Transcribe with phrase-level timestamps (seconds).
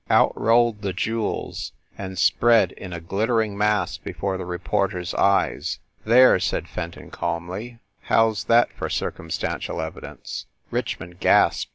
[0.09, 5.13] Out rolled the jewels, and spread in a glit tering mass before the reporter s
[5.13, 5.77] eyes.
[6.05, 11.69] "There," said Fenton calmly, "how s that for cir cumstantial evidence?" Richmond gasped.